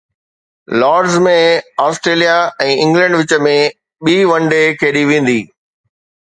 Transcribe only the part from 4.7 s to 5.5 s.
کيڏي ويندي